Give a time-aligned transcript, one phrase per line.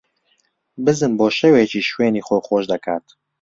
[0.85, 3.05] بزن بۆ شەوێکیش شوێنی خۆی خۆش ئەکات